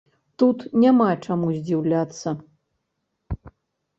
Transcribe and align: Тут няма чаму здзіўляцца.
Тут 0.43 0.63
няма 0.83 1.09
чаму 1.25 1.51
здзіўляцца. 1.57 2.29